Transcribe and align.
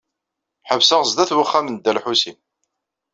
Ḥebseɣ 0.69 1.01
sdat 1.09 1.31
wexxam 1.37 1.65
n 1.69 1.75
Dda 1.75 1.91
Lḥusin. 1.97 2.37